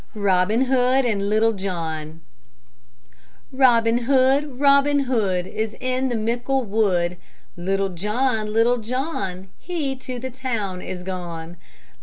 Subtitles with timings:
[0.15, 2.21] ROBIN HOOD AND LITTLE JOHN
[3.51, 7.17] Robin Hood, Robin Hood, Is in the mickle wood!
[7.55, 11.55] Little John, Little John, He to the town is gone.